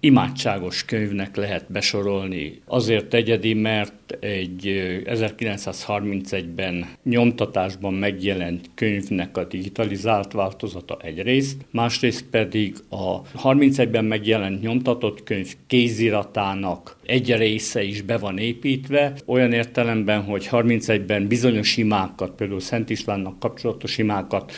imádságos 0.00 0.84
könyvnek 0.84 1.36
lehet 1.36 1.72
besorolni. 1.72 2.60
Azért 2.66 3.14
egyedi, 3.14 3.54
mert 3.54 4.16
egy 4.20 4.82
1931-ben 5.04 6.86
nyomtatásban 7.04 7.94
megjelent 7.94 8.70
könyvnek 8.74 9.36
a 9.36 9.44
digitalizált 9.44 10.32
változata 10.32 10.98
egyrészt, 11.02 11.56
másrészt 11.70 12.24
pedig 12.30 12.76
a 12.88 13.22
31-ben 13.22 14.04
megjelent 14.04 14.60
nyomtatott 14.62 15.22
könyv 15.22 15.52
kéziratának 15.66 16.96
egy 17.06 17.34
része 17.36 17.82
is 17.82 18.02
be 18.02 18.18
van 18.18 18.38
építve, 18.38 19.14
olyan 19.26 19.52
értelemben, 19.52 20.22
hogy 20.22 20.48
31-ben 20.50 21.26
bizonyos 21.26 21.76
imákat, 21.76 22.30
például 22.30 22.60
Szent 22.60 22.90
Istvánnak 22.90 23.38
kapcsolatos 23.38 23.98
imákat 23.98 24.52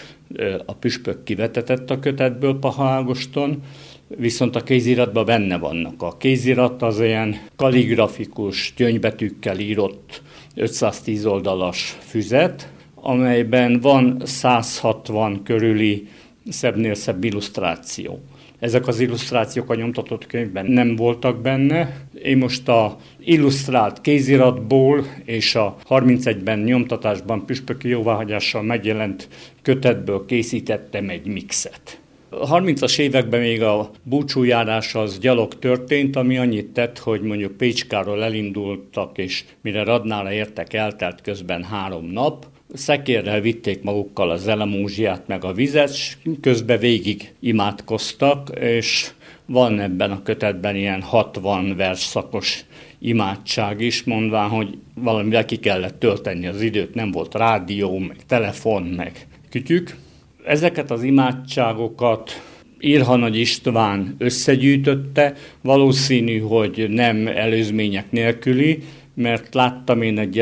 a 0.67 0.75
püspök 0.75 1.25
kivetetett 1.25 1.91
a 1.91 1.99
kötetből 1.99 2.59
Pahaágoston, 2.59 3.63
viszont 4.09 4.57
a 4.57 4.63
kéziratban 4.63 5.25
benne 5.25 5.59
vannak. 5.59 6.03
A 6.03 6.17
kézirat 6.17 6.83
az 6.83 7.01
ilyen 7.01 7.37
kaligrafikus, 7.57 8.73
gyöngybetűkkel 8.77 9.59
írott 9.59 10.23
510 10.55 11.27
oldalas 11.27 11.99
füzet, 12.01 12.73
amelyben 12.95 13.81
van 13.81 14.23
160 14.25 15.43
körüli 15.43 16.09
szebbnél 16.49 16.95
szebb 16.95 17.25
illusztráció. 17.25 18.21
Ezek 18.63 18.87
az 18.87 19.01
illusztrációk 19.01 19.71
a 19.71 19.75
nyomtatott 19.75 20.27
könyvben 20.27 20.67
nem 20.67 20.97
voltak 20.97 21.41
benne. 21.41 21.97
Én 22.23 22.37
most 22.37 22.69
a 22.69 22.97
illusztrált 23.21 24.01
kéziratból 24.01 25.07
és 25.25 25.55
a 25.55 25.77
31-ben 25.89 26.59
nyomtatásban 26.59 27.47
püspöki 27.47 27.89
jóváhagyással 27.89 28.63
megjelent 28.63 29.29
kötetből 29.63 30.25
készítettem 30.27 31.09
egy 31.09 31.27
mixet. 31.27 32.01
A 32.29 32.61
30-as 32.61 32.99
években 32.99 33.41
még 33.41 33.63
a 33.63 33.91
búcsújárás 34.03 34.95
az 34.95 35.19
gyalog 35.19 35.59
történt, 35.59 36.17
ami 36.17 36.39
annyit 36.39 36.73
tett, 36.73 36.99
hogy 36.99 37.21
mondjuk 37.21 37.57
Pécskáról 37.57 38.25
elindultak, 38.25 39.19
és 39.19 39.45
mire 39.61 39.83
Radnára 39.85 40.33
értek, 40.33 40.73
eltelt 40.73 41.21
közben 41.21 41.63
három 41.63 42.05
nap, 42.05 42.47
szekérrel 42.73 43.41
vitték 43.41 43.83
magukkal 43.83 44.31
a 44.31 44.37
zelemúzsiát 44.37 45.27
meg 45.27 45.45
a 45.45 45.53
vizet, 45.53 45.91
és 45.91 46.17
közben 46.41 46.79
végig 46.79 47.33
imádkoztak, 47.41 48.51
és 48.61 49.11
van 49.47 49.81
ebben 49.81 50.11
a 50.11 50.23
kötetben 50.23 50.77
ilyen 50.77 51.03
60 51.03 51.77
versszakos 51.77 52.65
imádság 52.99 53.81
is, 53.81 54.05
mondván, 54.05 54.49
hogy 54.49 54.79
valamivel 54.95 55.45
ki 55.45 55.57
kellett 55.57 55.99
tölteni 55.99 56.47
az 56.47 56.61
időt, 56.61 56.95
nem 56.95 57.11
volt 57.11 57.35
rádió, 57.35 57.99
meg 57.99 58.17
telefon, 58.27 58.83
meg 58.83 59.27
kütyük. 59.51 59.97
Ezeket 60.45 60.91
az 60.91 61.03
imádságokat 61.03 62.43
Irha 62.79 63.17
Nagy 63.17 63.37
István 63.37 64.15
összegyűjtötte, 64.19 65.35
valószínű, 65.61 66.39
hogy 66.39 66.87
nem 66.89 67.27
előzmények 67.27 68.11
nélküli, 68.11 68.83
mert 69.15 69.55
láttam 69.55 70.03
én 70.03 70.19
egy 70.19 70.39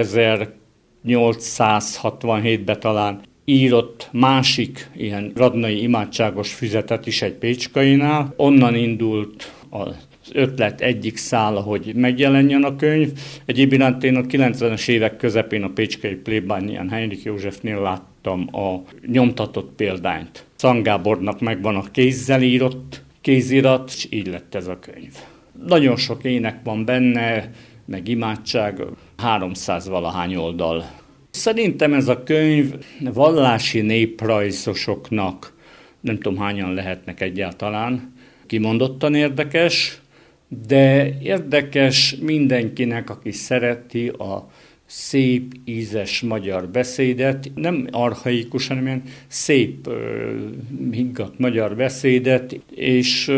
1867-ben 1.06 2.80
talán 2.80 3.20
írott 3.44 4.08
másik 4.12 4.90
ilyen 4.96 5.32
radnai 5.34 5.82
imádságos 5.82 6.52
füzetet 6.52 7.06
is 7.06 7.22
egy 7.22 7.34
Pécskainál. 7.34 8.34
Onnan 8.36 8.74
indult 8.74 9.52
az 9.68 9.94
ötlet 10.32 10.80
egyik 10.80 11.16
szála, 11.16 11.60
hogy 11.60 11.92
megjelenjen 11.94 12.62
a 12.62 12.76
könyv. 12.76 13.10
Egyéb 13.44 13.72
iránt 13.72 14.04
én 14.04 14.16
a 14.16 14.20
90-es 14.20 14.88
évek 14.88 15.16
közepén 15.16 15.62
a 15.62 15.70
Pécskai 15.74 16.14
plébánián 16.14 16.88
Heinrich 16.88 17.24
Józsefnél 17.24 17.80
láttam 17.80 18.48
a 18.54 18.82
nyomtatott 19.06 19.72
példányt. 19.76 20.44
Szangábornak 20.54 21.40
megvan 21.40 21.76
a 21.76 21.82
kézzel 21.90 22.42
írott 22.42 23.02
kézirat, 23.20 23.90
és 23.94 24.06
így 24.10 24.26
lett 24.26 24.54
ez 24.54 24.66
a 24.66 24.78
könyv. 24.78 25.12
Nagyon 25.66 25.96
sok 25.96 26.24
ének 26.24 26.60
van 26.64 26.84
benne, 26.84 27.50
meg 27.84 28.08
imádság, 28.08 28.82
300 29.20 29.88
valahány 29.88 30.36
oldal. 30.36 30.90
Szerintem 31.30 31.92
ez 31.94 32.08
a 32.08 32.22
könyv 32.22 32.74
vallási 33.00 33.80
néprajzosoknak, 33.80 35.52
nem 36.00 36.18
tudom 36.18 36.38
hányan 36.38 36.74
lehetnek 36.74 37.20
egyáltalán, 37.20 38.14
kimondottan 38.46 39.14
érdekes, 39.14 40.00
de 40.66 41.18
érdekes 41.20 42.16
mindenkinek, 42.20 43.10
aki 43.10 43.32
szereti 43.32 44.08
a 44.08 44.50
szép, 44.86 45.54
ízes 45.64 46.20
magyar 46.20 46.68
beszédet, 46.68 47.50
nem 47.54 47.86
arhaikus, 47.90 48.66
hanem 48.66 48.86
ilyen 48.86 49.02
szép, 49.26 49.90
higgadt 50.90 51.38
magyar 51.38 51.76
beszédet, 51.76 52.60
és 52.74 53.32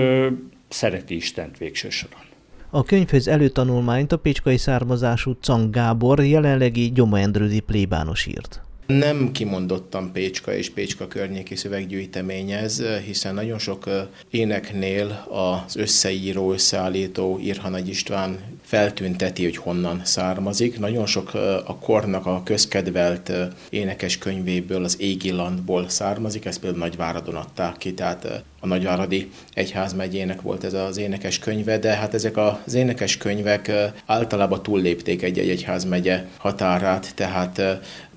szereti 0.69 1.15
Istent 1.15 1.59
végső 1.59 1.91
soron. 1.91 2.32
A 2.75 2.83
könyvhöz 2.83 3.29
előtanulmányt 3.29 4.13
a 4.13 4.19
pécskai 4.19 4.57
származású 4.57 5.37
Cang 5.41 5.71
Gábor, 5.71 6.25
jelenlegi 6.25 6.93
Gyoma 6.93 7.19
plébános 7.61 8.27
írt. 8.27 8.61
Nem 8.87 9.33
kimondottan 9.33 10.13
Pécska 10.13 10.55
és 10.55 10.71
Pécska 10.71 11.09
környéki 11.09 11.57
szöveggyűjtemény 11.57 12.51
ez, 12.51 12.83
hiszen 13.05 13.35
nagyon 13.35 13.59
sok 13.59 13.89
éneknél 14.31 15.27
az 15.29 15.77
összeíró, 15.77 16.53
összeállító 16.53 17.39
Irha 17.43 17.69
Nagy 17.69 17.89
István 17.89 18.39
feltünteti, 18.63 19.45
hogy 19.45 19.57
honnan 19.57 20.01
származik. 20.05 20.79
Nagyon 20.79 21.07
sok 21.07 21.35
a 21.65 21.77
kornak 21.81 22.27
a 22.27 22.43
közkedvelt 22.45 23.33
énekes 23.71 24.19
könyvéből, 24.19 24.85
az 24.85 25.01
Égilandból 25.01 25.89
származik, 25.89 26.45
ezt 26.45 26.61
például 26.61 26.83
Nagyváradon 26.83 27.35
adták 27.35 27.77
ki, 27.77 27.95
tehát 27.95 28.43
a 28.61 28.67
Nagyváradi 28.67 29.31
Egyházmegyének 29.55 30.41
volt 30.41 30.65
ez 30.65 30.73
az 30.73 30.97
énekes 30.97 31.39
könyve, 31.39 31.79
de 31.79 31.95
hát 31.95 32.15
ezek 32.15 32.37
az 32.37 32.75
énekes 32.75 33.17
könyvek 33.17 33.73
általában 34.07 34.63
túllépték 34.63 35.23
egy-egy 35.23 35.49
egyházmegye 35.49 36.25
határát, 36.37 37.15
tehát 37.15 37.63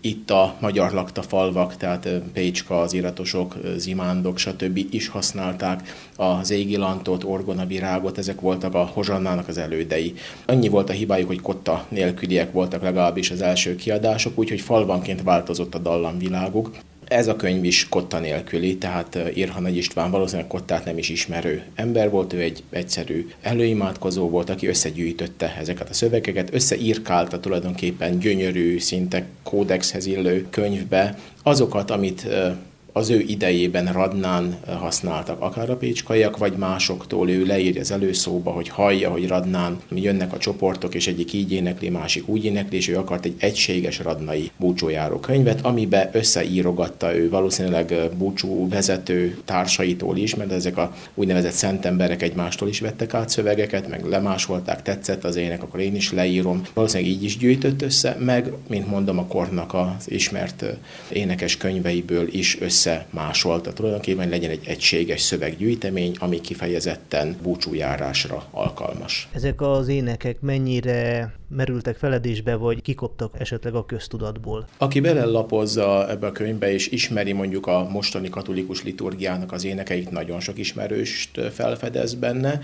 itt 0.05 0.29
a 0.29 0.55
magyar 0.59 0.91
lakta 0.91 1.21
falvak, 1.21 1.77
tehát 1.77 2.09
Pécska, 2.33 2.79
az 2.81 2.93
iratosok, 2.93 3.55
zimándok, 3.77 4.38
stb. 4.38 4.79
is 4.89 5.07
használták 5.07 5.93
az 6.16 6.51
égilantot, 6.51 7.23
orgonavirágot, 7.23 8.17
ezek 8.17 8.41
voltak 8.41 8.73
a 8.73 8.89
hozsannának 8.93 9.47
az 9.47 9.57
elődei. 9.57 10.13
Annyi 10.45 10.69
volt 10.69 10.89
a 10.89 10.93
hibájuk, 10.93 11.27
hogy 11.27 11.41
kotta 11.41 11.85
nélküliek 11.89 12.51
voltak 12.51 12.81
legalábbis 12.81 13.31
az 13.31 13.41
első 13.41 13.75
kiadások, 13.75 14.38
úgyhogy 14.38 14.61
falvanként 14.61 15.23
változott 15.23 15.75
a 15.75 15.79
dallamviláguk. 15.79 16.69
Ez 17.07 17.27
a 17.27 17.35
könyv 17.35 17.63
is 17.63 17.89
kotta 17.89 18.19
nélküli, 18.19 18.77
tehát 18.77 19.19
Irha 19.33 19.59
Nagy 19.59 19.77
István 19.77 20.11
valószínűleg 20.11 20.47
kottát 20.47 20.85
nem 20.85 20.97
is 20.97 21.09
ismerő 21.09 21.63
ember 21.75 22.09
volt, 22.09 22.33
ő 22.33 22.41
egy 22.41 22.63
egyszerű 22.69 23.29
előimádkozó 23.41 24.29
volt, 24.29 24.49
aki 24.49 24.67
összegyűjtötte 24.67 25.55
ezeket 25.59 25.89
a 25.89 25.93
szövegeket, 25.93 26.53
összeírkálta 26.53 27.39
tulajdonképpen 27.39 28.19
gyönyörű, 28.19 28.79
szinte 28.79 29.25
kódexhez 29.43 30.05
illő 30.05 30.47
könyvbe 30.49 31.17
azokat, 31.43 31.91
amit 31.91 32.27
az 32.97 33.09
ő 33.09 33.23
idejében 33.28 33.85
Radnán 33.94 34.57
használtak, 34.79 35.41
akár 35.41 35.69
a 35.69 35.75
pécskaiak, 35.75 36.38
vagy 36.38 36.53
másoktól 36.57 37.29
ő 37.29 37.45
leírja 37.45 37.81
az 37.81 37.91
előszóba, 37.91 38.51
hogy 38.51 38.69
hallja, 38.69 39.09
hogy 39.09 39.28
Radnán 39.28 39.79
jönnek 39.89 40.33
a 40.33 40.38
csoportok, 40.38 40.95
és 40.95 41.07
egyik 41.07 41.34
így 41.34 41.51
énekli, 41.51 41.89
másik 41.89 42.28
úgy 42.28 42.45
énekli, 42.45 42.78
és 42.78 42.88
ő 42.88 42.97
akart 42.97 43.25
egy 43.25 43.35
egységes 43.38 44.00
radnai 44.00 44.51
búcsójáró 44.57 45.19
könyvet, 45.19 45.61
amibe 45.61 46.09
összeírogatta 46.13 47.16
ő 47.16 47.29
valószínűleg 47.29 47.94
búcsú 48.17 48.69
vezető 48.69 49.38
társaitól 49.45 50.17
is, 50.17 50.35
mert 50.35 50.51
ezek 50.51 50.78
a 50.78 50.95
úgynevezett 51.13 51.51
szent 51.51 51.85
emberek 51.85 52.22
egymástól 52.22 52.67
is 52.67 52.79
vettek 52.79 53.13
át 53.13 53.29
szövegeket, 53.29 53.89
meg 53.89 54.05
lemásolták, 54.05 54.81
tetszett 54.81 55.23
az 55.23 55.35
ének, 55.35 55.63
akkor 55.63 55.79
én 55.79 55.95
is 55.95 56.11
leírom. 56.11 56.61
Valószínűleg 56.73 57.11
így 57.11 57.23
is 57.23 57.38
gyűjtött 57.38 57.81
össze, 57.81 58.17
meg, 58.19 58.51
mint 58.69 58.88
mondom, 58.88 59.17
a 59.17 59.25
kornak 59.25 59.73
az 59.73 60.05
ismert 60.05 60.66
énekes 61.09 61.57
könyveiből 61.57 62.28
is 62.31 62.61
össze 62.61 62.84
összemásolta 62.85 63.73
tulajdonképpen 63.73 64.29
legyen 64.29 64.50
egy 64.50 64.68
egységes 64.68 65.22
szöveggyűjtemény, 65.22 66.16
ami 66.19 66.41
kifejezetten 66.41 67.35
búcsújárásra 67.41 68.44
alkalmas. 68.51 69.28
Ezek 69.34 69.61
az 69.61 69.87
énekek 69.87 70.41
mennyire 70.41 71.34
merültek 71.47 71.97
feledésbe, 71.97 72.56
vagy 72.56 72.82
kikoptak 72.82 73.40
esetleg 73.40 73.76
a 73.76 73.86
köztudatból? 73.86 74.66
Aki 74.78 75.00
belelapozza 75.00 76.09
ebbe 76.09 76.28
a 76.28 76.32
könyvbe, 76.32 76.74
és 76.74 76.88
ismeri 76.88 77.32
mondjuk 77.32 77.68
a 77.68 77.88
mostani 77.90 78.30
katolikus 78.30 78.84
liturgiának 78.84 79.52
az 79.52 79.66
énekeit, 79.66 80.12
nagyon 80.12 80.40
sok 80.40 80.58
ismerőst 80.58 81.42
felfedez 81.53 82.14
benne. 82.14 82.59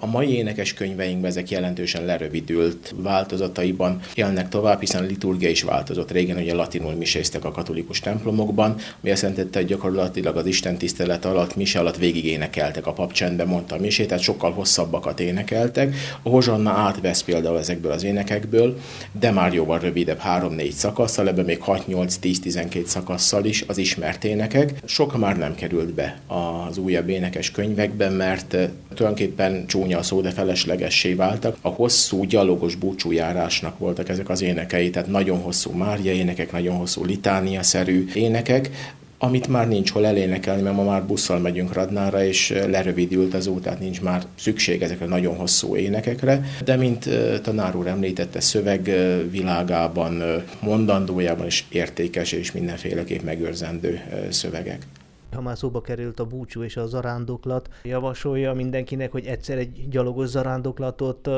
A 0.00 0.06
mai 0.06 0.36
énekes 0.36 0.74
könyveinkben 0.74 1.30
ezek 1.30 1.50
jelentősen 1.50 2.04
lerövidült 2.04 2.94
változataiban 2.96 4.00
élnek 4.14 4.48
tovább, 4.48 4.80
hiszen 4.80 5.02
a 5.02 5.06
liturgia 5.06 5.48
is 5.48 5.62
változott. 5.62 6.10
Régen 6.10 6.36
ugye 6.36 6.54
latinul 6.54 6.92
miséztek 6.92 7.44
a 7.44 7.52
katolikus 7.52 8.00
templomokban, 8.00 8.76
mi 9.00 9.10
azt 9.10 9.22
jelentette, 9.22 9.58
hogy 9.58 9.68
gyakorlatilag 9.68 10.36
az 10.36 10.46
Isten 10.46 10.78
tisztelet 10.78 11.24
alatt, 11.24 11.56
mise 11.56 11.78
alatt 11.78 11.96
végig 11.96 12.24
énekeltek 12.24 12.86
a 12.86 12.92
papcsendben, 12.92 13.46
mondta 13.46 13.74
a 13.74 13.78
misét, 13.78 14.08
tehát 14.08 14.22
sokkal 14.22 14.52
hosszabbakat 14.52 15.20
énekeltek. 15.20 15.94
A 16.22 16.28
hozsanna 16.28 16.70
átvesz 16.70 17.22
például 17.22 17.58
ezekből 17.58 17.92
az 17.94 18.04
énekekből, 18.04 18.78
de 19.20 19.30
már 19.30 19.54
jóval 19.54 19.78
rövidebb, 19.78 20.20
3-4 20.24 20.70
szakaszsal, 20.70 21.28
ebben 21.28 21.44
még 21.44 21.62
6-8-10-12 21.66 22.84
szakasszal 22.84 23.44
is 23.44 23.64
az 23.66 23.78
ismert 23.78 24.24
énekek. 24.24 24.72
Sok 24.84 25.18
már 25.18 25.36
nem 25.38 25.54
került 25.54 25.94
be 25.94 26.18
az 26.26 26.78
újabb 26.78 27.08
énekes 27.08 27.50
könyvekben, 27.50 28.12
mert 28.12 28.56
tulajdonképpen 28.94 29.66
csúnya 29.66 30.02
szó, 30.02 30.20
de 30.20 30.30
feleslegessé 30.30 31.14
váltak. 31.14 31.56
A 31.60 31.68
hosszú 31.68 32.24
gyalogos 32.24 32.74
búcsújárásnak 32.74 33.78
voltak 33.78 34.08
ezek 34.08 34.28
az 34.28 34.42
énekei, 34.42 34.90
tehát 34.90 35.08
nagyon 35.08 35.38
hosszú 35.38 35.70
Mária 35.70 36.12
énekek, 36.12 36.52
nagyon 36.52 36.76
hosszú 36.76 37.04
litánia-szerű 37.04 38.06
énekek, 38.14 38.70
amit 39.18 39.48
már 39.48 39.68
nincs 39.68 39.92
hol 39.92 40.06
elénekelni, 40.06 40.62
mert 40.62 40.76
ma 40.76 40.84
már 40.84 41.04
busszal 41.06 41.38
megyünk 41.38 41.72
Radnára, 41.72 42.24
és 42.24 42.50
lerövidült 42.50 43.34
az 43.34 43.46
út, 43.46 43.62
tehát 43.62 43.80
nincs 43.80 44.00
már 44.02 44.24
szükség 44.34 44.82
ezekre 44.82 45.06
nagyon 45.06 45.36
hosszú 45.36 45.76
énekekre, 45.76 46.44
de 46.64 46.76
mint 46.76 47.08
tanár 47.42 47.76
úr 47.76 47.86
említette, 47.86 48.40
szöveg 48.40 48.90
világában, 49.30 50.22
mondandójában 50.60 51.46
is 51.46 51.66
értékes 51.68 52.32
és 52.32 52.52
mindenféleképp 52.52 53.22
megőrzendő 53.22 54.00
szövegek. 54.30 54.86
Ha 55.32 55.40
már 55.40 55.56
szóba 55.56 55.80
került 55.80 56.20
a 56.20 56.24
búcsú 56.24 56.62
és 56.62 56.76
a 56.76 56.86
zarándoklat, 56.86 57.68
javasolja 57.82 58.52
mindenkinek, 58.52 59.12
hogy 59.12 59.26
egyszer 59.26 59.58
egy 59.58 59.88
gyalogos 59.88 60.28
zarándoklatot 60.28 61.28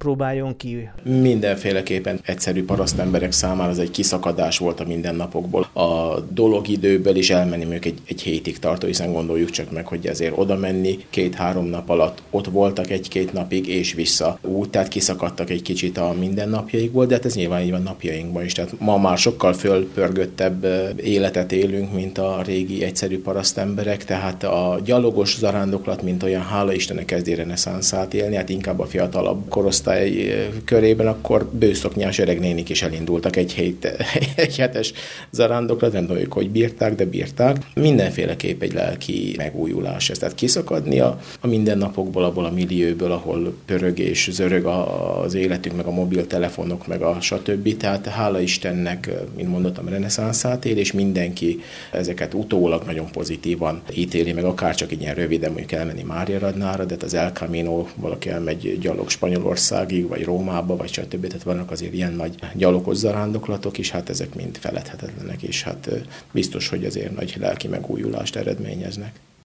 próbáljon 0.00 0.56
ki? 0.56 0.88
Mindenféleképpen 1.02 2.20
egyszerű 2.24 2.64
parasztemberek 2.64 3.32
számára 3.32 3.70
ez 3.70 3.78
egy 3.78 3.90
kiszakadás 3.90 4.58
volt 4.58 4.80
a 4.80 4.84
mindennapokból. 4.84 5.62
A 5.72 6.20
dologidőből 6.20 7.16
is 7.16 7.30
elmenni 7.30 7.62
mondjuk 7.62 7.84
egy, 7.84 7.98
egy 8.06 8.22
hétig 8.22 8.58
tartó, 8.58 8.86
hiszen 8.86 9.12
gondoljuk 9.12 9.50
csak 9.50 9.70
meg, 9.70 9.86
hogy 9.86 10.06
ezért 10.06 10.32
oda 10.36 10.56
menni 10.56 10.98
két-három 11.10 11.66
nap 11.66 11.88
alatt 11.88 12.22
ott 12.30 12.46
voltak 12.46 12.90
egy-két 12.90 13.32
napig 13.32 13.68
és 13.68 13.92
vissza. 13.92 14.38
Úgy, 14.42 14.70
tehát 14.70 14.88
kiszakadtak 14.88 15.50
egy 15.50 15.62
kicsit 15.62 15.98
a 15.98 16.14
mindennapjaikból, 16.18 17.06
de 17.06 17.14
hát 17.14 17.24
ez 17.24 17.34
nyilván 17.34 17.62
így 17.62 17.70
van 17.70 17.82
napjainkban 17.82 18.44
is. 18.44 18.52
Tehát 18.52 18.74
ma 18.78 18.98
már 18.98 19.18
sokkal 19.18 19.52
fölpörgöttebb 19.52 20.66
életet 20.96 21.52
élünk, 21.52 21.92
mint 21.92 22.18
a 22.18 22.42
régi 22.46 22.84
egyszerű 22.84 23.20
parasztemberek, 23.22 24.04
tehát 24.04 24.44
a 24.44 24.80
gyalogos 24.84 25.36
zarándoklat, 25.36 26.02
mint 26.02 26.22
olyan, 26.22 26.42
hála 26.42 26.72
Istennek 26.72 27.04
kezdi 27.04 27.34
reneszánszát 27.34 28.14
élni, 28.14 28.36
hát 28.36 28.48
inkább 28.48 28.80
a 28.80 28.86
fiatalabb 28.86 29.48
korosztály 29.48 29.89
osztály 29.90 30.48
körében, 30.64 31.06
akkor 31.06 31.48
bőszoknyás 31.52 32.18
öreg 32.18 32.40
nénik 32.40 32.68
is 32.68 32.82
elindultak 32.82 33.36
egy, 33.36 33.52
hét, 33.52 33.84
egy 34.36 34.56
hetes 34.56 34.92
zarándokra, 35.30 35.88
nem 35.88 36.06
tudom, 36.06 36.22
ők 36.22 36.32
hogy 36.32 36.50
bírták, 36.50 36.94
de 36.94 37.04
bírták. 37.04 37.56
Mindenféleképp 37.74 38.62
egy 38.62 38.72
lelki 38.72 39.34
megújulás 39.36 40.10
ez. 40.10 40.18
Tehát 40.18 40.34
kiszakadni 40.34 41.00
a, 41.00 41.20
a 41.40 41.46
mindennapokból, 41.46 42.24
abból 42.24 42.44
a 42.44 42.50
millióból, 42.50 43.12
ahol 43.12 43.54
pörög 43.66 43.98
és 43.98 44.28
zörög 44.32 44.64
az 44.64 45.34
életünk, 45.34 45.76
meg 45.76 45.86
a 45.86 45.90
mobiltelefonok, 45.90 46.86
meg 46.86 47.02
a 47.02 47.20
stb. 47.20 47.76
Tehát 47.76 48.06
hála 48.06 48.40
Istennek, 48.40 49.10
mint 49.36 49.48
mondottam, 49.48 49.88
reneszánszát 49.88 50.64
él, 50.64 50.76
és 50.76 50.92
mindenki 50.92 51.60
ezeket 51.92 52.34
utólag 52.34 52.82
nagyon 52.86 53.10
pozitívan 53.10 53.82
ítéli, 53.94 54.32
meg 54.32 54.44
akár 54.44 54.74
csak 54.74 54.92
ilyen 55.00 55.14
röviden 55.14 55.50
mondjuk 55.50 55.72
elmenni 55.72 56.02
Mária 56.02 56.38
Radnára, 56.38 56.84
de 56.84 56.94
hát 56.94 57.02
az 57.02 57.14
El 57.14 57.30
Camino, 57.30 57.86
valaki 57.94 58.28
elmegy 58.28 58.78
gyalog 58.80 59.10
Spanyolország, 59.10 59.79
Magyarországig, 59.80 60.08
vagy 60.08 60.24
Rómába, 60.24 60.76
vagy 60.76 60.92
stb. 60.92 61.26
Tehát 61.26 61.42
vannak 61.42 61.70
azért 61.70 61.92
ilyen 61.92 62.12
nagy 62.12 62.34
gyalogos 62.54 62.96
zarándoklatok 62.96 63.78
is, 63.78 63.90
hát 63.90 64.08
ezek 64.08 64.34
mind 64.34 64.56
feledhetetlenek, 64.56 65.42
és 65.42 65.62
hát 65.62 65.90
biztos, 66.32 66.68
hogy 66.68 66.84
azért 66.84 67.14
nagy 67.16 67.36
lelki 67.38 67.68
megújulást 67.68 68.36
eredményeznek. 68.36 69.20